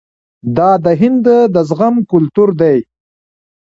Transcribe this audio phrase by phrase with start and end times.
[0.57, 2.77] دا د هند د زغم کلتور دی.